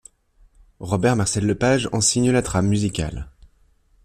Robert 0.79 1.15
Marcel 1.15 1.45
Lepage 1.45 1.87
en 1.91 2.01
signe 2.01 2.31
la 2.31 2.41
trame 2.41 2.65
musicale. 2.67 3.29